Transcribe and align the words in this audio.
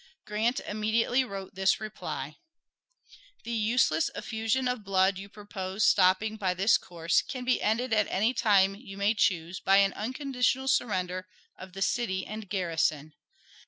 Grant 0.25 0.59
immediately 0.61 1.23
wrote 1.23 1.53
this 1.53 1.79
reply: 1.79 2.37
The 3.43 3.51
useless 3.51 4.09
effusion 4.15 4.67
of 4.67 4.83
blood 4.83 5.19
you 5.19 5.29
propose 5.29 5.83
stopping 5.83 6.37
by 6.37 6.55
this 6.55 6.75
course 6.79 7.21
can 7.21 7.45
be 7.45 7.61
ended 7.61 7.93
at 7.93 8.07
any 8.09 8.33
time 8.33 8.73
you 8.73 8.97
may 8.97 9.13
choose 9.13 9.59
by 9.59 9.77
an 9.77 9.93
unconditional 9.93 10.67
surrender 10.67 11.27
of 11.55 11.73
the 11.73 11.83
city 11.83 12.25
and 12.25 12.49
garrison. 12.49 13.13